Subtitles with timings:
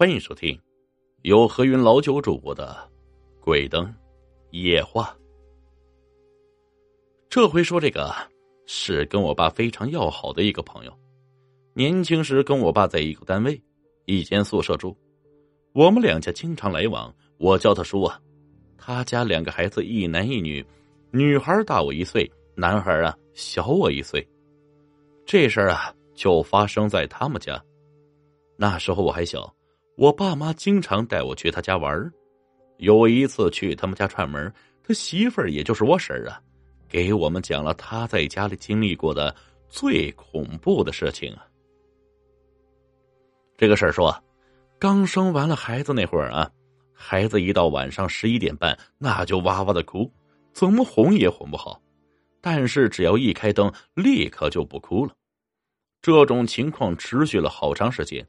[0.00, 0.58] 欢迎收听
[1.24, 2.74] 由何云老九主播的
[3.44, 3.94] 《鬼灯
[4.50, 5.14] 夜话》。
[7.28, 8.10] 这回说这个
[8.64, 10.98] 是跟我爸非常要好的一个朋友，
[11.74, 13.62] 年轻时跟我爸在一个单位，
[14.06, 14.96] 一间宿舍住，
[15.74, 17.14] 我们两家经常来往。
[17.36, 18.18] 我叫他叔啊，
[18.78, 20.64] 他家两个孩子，一男一女，
[21.10, 24.26] 女孩大我一岁，男孩啊小我一岁。
[25.26, 27.62] 这事儿啊，就发生在他们家。
[28.56, 29.54] 那时候我还小。
[30.00, 32.10] 我爸妈经常带我去他家玩
[32.78, 34.50] 有一次去他们家串门，
[34.82, 36.40] 他媳妇儿也就是我婶儿啊，
[36.88, 39.36] 给我们讲了他在家里经历过的
[39.68, 41.46] 最恐怖的事情啊。
[43.58, 44.10] 这个婶儿说，
[44.78, 46.50] 刚生完了孩子那会儿啊，
[46.94, 50.10] 孩子一到晚上十一点半，那就哇哇的哭，
[50.54, 51.78] 怎么哄也哄不好，
[52.40, 55.12] 但是只要一开灯，立刻就不哭了。
[56.00, 58.26] 这种情况持续了好长时间。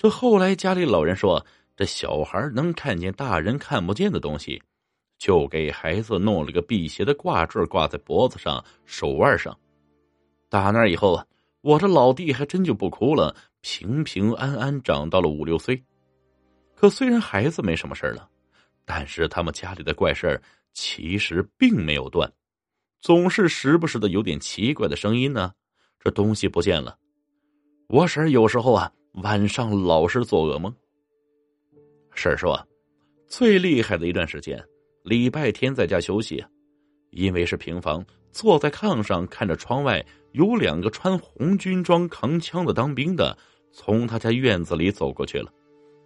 [0.00, 1.44] 这后来家里老人说，
[1.76, 4.58] 这小孩能看见大人看不见的东西，
[5.18, 9.54] 就给孩子弄了个辟邪的挂坠挂在脖子上、手腕上。
[10.48, 11.22] 打那以后，
[11.60, 15.84] 我这老弟还真就不哭了，平平安安长到了五六岁。
[16.74, 18.26] 可虽然孩子没什么事了，
[18.86, 20.40] 但是他们家里的怪事
[20.72, 22.32] 其实并没有断，
[23.02, 25.52] 总是时不时的有点奇怪的声音呢。
[25.98, 26.96] 这东西不见了，
[27.88, 28.90] 我婶有时候啊。
[29.14, 30.72] 晚上老是做噩梦。
[32.14, 32.58] 婶儿说，
[33.26, 34.62] 最厉害的一段时间，
[35.02, 36.44] 礼拜天在家休息，
[37.10, 43.36] 因为是平房，坐在炕上看着窗外，有两个穿红军装、扛枪的当兵的
[43.72, 45.52] 从他家院子里走过去了，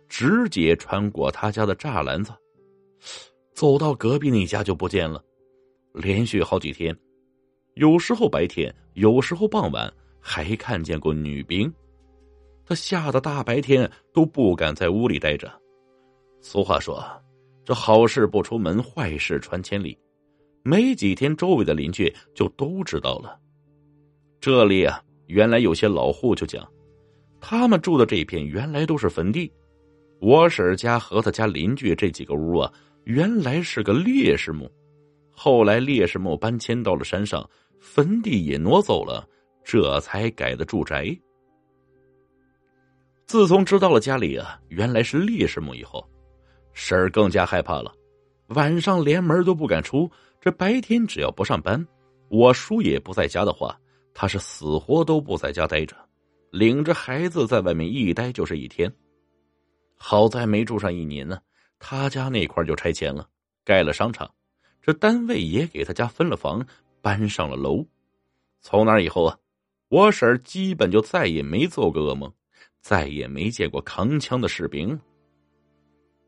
[0.09, 2.33] 直接穿过他家的栅栏子，
[3.53, 5.23] 走到隔壁那家就不见了。
[5.93, 6.97] 连续好几天，
[7.75, 11.73] 有时候白天，有时候傍晚，还看见过女兵。
[12.65, 15.53] 他吓得大白天都不敢在屋里待着。
[16.41, 17.05] 俗话说
[17.65, 19.99] ：“这好事不出门，坏事传千里。”
[20.67, 23.39] 没几天，周围的邻居就都知道了。
[24.41, 26.67] 这里啊，原来有些老户就讲，
[27.41, 29.53] 他们住的这片原来都是坟地。
[30.21, 32.73] 我婶家和他家邻居这几个屋啊，
[33.05, 34.71] 原来是个烈士墓。
[35.31, 37.47] 后来烈士墓搬迁到了山上，
[37.79, 39.29] 坟地也挪走了，
[39.63, 41.15] 这才改的住宅。
[43.27, 46.07] 自从知道了家里啊原来是烈士墓以后，
[46.73, 47.93] 婶儿更加害怕了，
[48.49, 50.11] 晚上连门都不敢出。
[50.41, 51.85] 这白天只要不上班，
[52.29, 53.79] 我叔也不在家的话，
[54.13, 55.97] 他是死活都不在家待着，
[56.51, 58.93] 领着孩子在外面一待就是一天。
[59.97, 61.41] 好在没住上一年呢，
[61.79, 63.27] 他家那块就拆迁了，
[63.65, 64.31] 盖了商场，
[64.83, 66.65] 这单位也给他家分了房，
[67.01, 67.83] 搬上了楼。
[68.61, 69.39] 从那以后啊，
[69.89, 72.31] 我婶儿基本就再也没做过噩梦。
[72.85, 75.01] 再也没见过扛枪的士兵。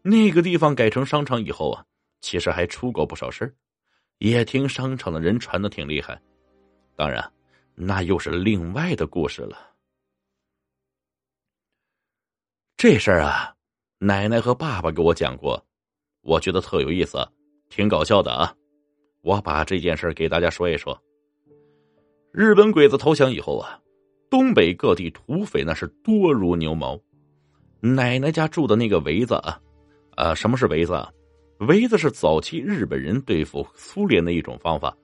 [0.01, 1.85] 那个地方改成商场以后啊，
[2.23, 3.55] 其实还出过不少事
[4.21, 6.19] 也听商场的人传的挺厉害。
[6.97, 7.31] 当然，
[7.75, 9.71] 那又是另外的故事了。
[12.79, 13.55] 这事儿啊，
[13.99, 15.63] 奶奶和爸爸给我讲过，
[16.23, 17.19] 我觉得特有意思，
[17.69, 18.57] 挺搞笑的啊。
[19.21, 20.99] 我把这件事给大家说一说。
[22.33, 23.79] 日本鬼子投降以后啊。
[24.37, 27.01] 东北各地土匪那是多如牛毛，
[27.81, 29.59] 奶奶家住的那个围子啊，
[30.15, 31.11] 啊，什么是围子啊？
[31.61, 34.95] 围子是早期日本人对付苏联的一种方法，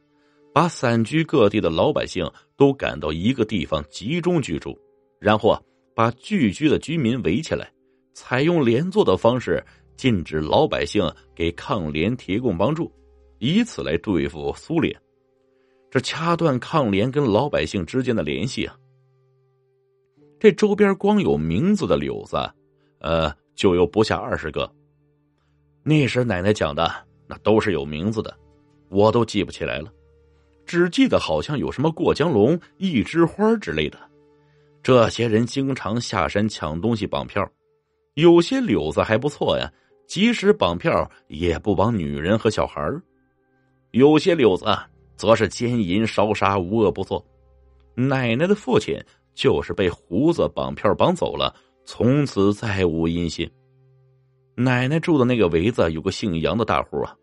[0.52, 4.78] 把散居各地的老百姓都赶到一个地方集中居住，
[5.18, 5.58] 然后啊，
[5.94, 7.72] 把聚居的居民围起来，
[8.12, 9.64] 采用连坐的方式，
[9.96, 12.92] 禁止老百姓给抗联提供帮助，
[13.38, 14.94] 以此来对付苏联，
[15.90, 18.76] 这掐断抗联跟老百姓之间的联系啊。
[20.42, 22.36] 这周边光有名字的柳子，
[22.98, 24.68] 呃，就有不下二十个。
[25.84, 26.92] 那时奶奶讲的
[27.28, 28.36] 那都是有名字的，
[28.88, 29.88] 我都记不起来了，
[30.66, 33.96] 只记得好像有什么过江龙、一枝花之类的。
[34.82, 37.48] 这些人经常下山抢东西、绑票，
[38.14, 39.72] 有些柳子还不错呀，
[40.08, 42.84] 即使绑票也不绑女人和小孩
[43.92, 44.66] 有些柳子
[45.14, 47.24] 则是奸淫烧杀，无恶不作。
[47.94, 49.00] 奶奶的父亲。
[49.34, 53.50] 就是被胡子绑票绑走了，从此再无音信。
[54.54, 57.16] 奶奶住的那个围子有个姓杨的大户啊，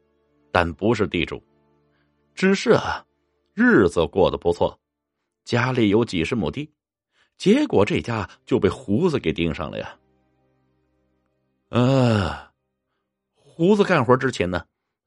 [0.51, 1.41] 但不是地主，
[2.33, 3.05] 只是啊，
[3.53, 4.77] 日子过得不错，
[5.45, 6.69] 家里有几十亩地，
[7.37, 9.95] 结果这家就被胡子给盯上了呀。
[11.69, 12.35] 呃，
[13.35, 14.65] 胡子干活之前呢，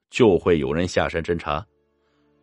[0.09, 1.65] 就会有人下山侦查，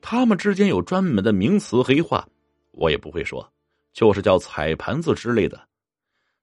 [0.03, 2.29] 他们之间有专门的名词黑话，
[2.73, 3.51] 我也不会说。
[3.93, 5.61] 就是叫踩盘子之类的，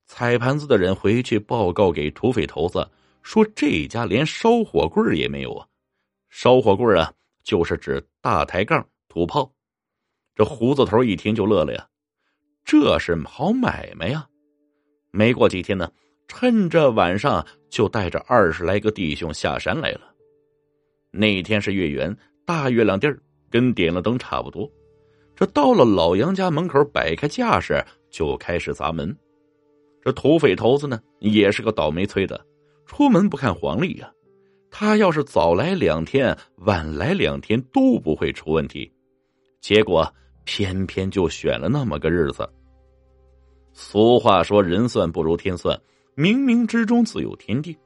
[0.05, 2.87] 踩盘子的人回去报告给土匪头子，
[3.23, 5.67] 说这家连烧火棍也没有啊！
[6.29, 7.13] 烧火棍啊，
[7.43, 9.51] 就是指大抬杠、土炮。
[10.35, 11.87] 这胡子头一听就乐了呀，
[12.63, 14.27] 这是好买卖呀！
[15.11, 15.91] 没过几天呢，
[16.27, 20.13] 趁着晚上就带着二十来个弟兄下山来了。
[21.11, 22.15] 那天是月圆，
[22.45, 24.69] 大月亮地儿，跟点了灯差不多。
[25.37, 27.79] 这到了老杨家门口，摆开架势
[28.09, 29.15] 就开始砸门。
[30.01, 32.43] 这土匪头子呢，也是个倒霉催的，
[32.87, 34.11] 出门不看黄历呀。
[34.71, 38.91] 他要是早来两天，晚来两天都不会出问题，
[39.61, 40.11] 结果
[40.43, 42.49] 偏偏就选了那么个日子。
[43.73, 45.79] 俗话说：“人算不如天算，
[46.15, 47.77] 冥冥之中自有天定。”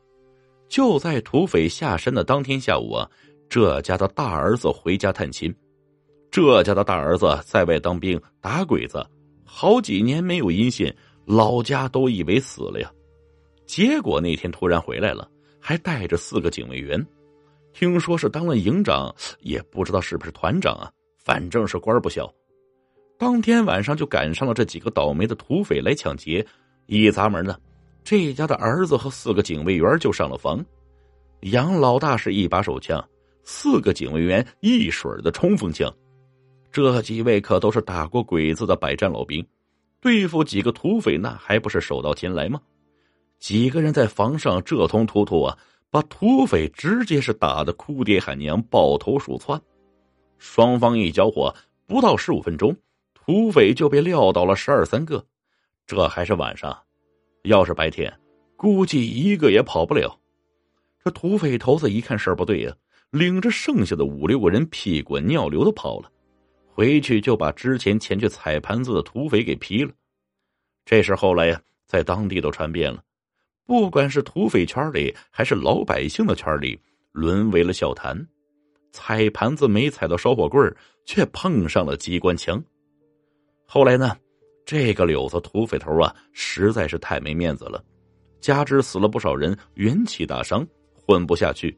[0.69, 3.11] 就在土匪下山的当天下午啊，
[3.49, 5.53] 这家的大儿子回家探亲。
[6.31, 9.05] 这家的大儿子在外当兵打鬼子，
[9.43, 10.91] 好几年没有音信。
[11.25, 12.91] 老家都以为死了呀，
[13.65, 15.29] 结果那天突然回来了，
[15.59, 17.05] 还带着四个警卫员，
[17.73, 20.91] 听说是当了营长，也不知道是不是团长啊，
[21.23, 22.29] 反正是官不小。
[23.19, 26.45] 当天晚上就赶上了这几个倒霉的土匪来抢劫，
[26.87, 27.55] 一砸门呢，
[28.03, 30.65] 这家的儿子和四个警卫员就上了房。
[31.41, 33.01] 杨老大是一把手枪，
[33.43, 35.93] 四个警卫员一水的冲锋枪，
[36.71, 39.45] 这几位可都是打过鬼子的百战老兵。
[39.99, 42.59] 对付几个土匪，那还不是手到擒来吗？
[43.37, 45.57] 几个人在房上这通突突啊，
[45.89, 49.61] 把土匪直接是打的哭爹喊娘、抱头鼠窜。
[50.39, 51.53] 双方一交火，
[51.85, 52.75] 不到十五分钟，
[53.13, 55.23] 土匪就被撂倒了十二三个。
[55.85, 56.75] 这还是晚上，
[57.43, 58.11] 要是白天，
[58.55, 60.17] 估计一个也跑不了。
[61.03, 62.73] 这土匪头子一看事儿不对呀，
[63.11, 66.11] 领着剩下的五六个人屁滚尿流的跑了。
[66.73, 69.91] 回去就把之前前去踩盘子的土匪给劈了。
[70.85, 73.03] 这事后来呀，在当地都传遍了，
[73.65, 76.79] 不管是土匪圈里还是老百姓的圈里，
[77.11, 78.27] 沦为了笑谈。
[78.91, 80.75] 踩盘子没踩到烧火棍
[81.05, 82.61] 却碰上了机关枪。
[83.65, 84.17] 后来呢，
[84.65, 87.81] 这个柳子土匪头啊，实在是太没面子了，
[88.41, 91.77] 加之死了不少人，元气大伤，混不下去，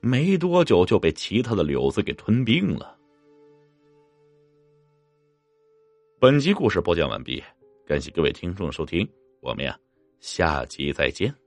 [0.00, 2.96] 没多久就被其他的柳子给吞并了。
[6.24, 7.44] 本集故事播讲完毕，
[7.86, 9.06] 感谢各位听众收听，
[9.42, 9.78] 我们呀
[10.20, 11.43] 下集再见。